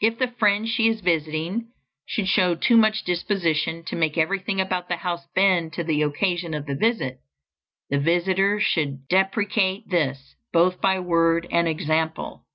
If 0.00 0.16
the 0.18 0.28
friend 0.28 0.66
she 0.66 0.88
is 0.88 1.02
visiting 1.02 1.72
should 2.06 2.26
show 2.26 2.54
too 2.54 2.78
much 2.78 3.04
disposition 3.04 3.84
to 3.84 3.94
make 3.94 4.16
everything 4.16 4.62
about 4.62 4.88
the 4.88 4.96
house 4.96 5.26
bend 5.34 5.74
to 5.74 5.84
the 5.84 6.00
occasion 6.00 6.54
of 6.54 6.64
the 6.64 6.74
visit, 6.74 7.18
the 7.90 7.98
visitor 7.98 8.60
should 8.60 9.06
deprecate 9.08 9.90
this, 9.90 10.36
both 10.54 10.80
by 10.80 11.00
word 11.00 11.46
and 11.50 11.68
example. 11.68 12.46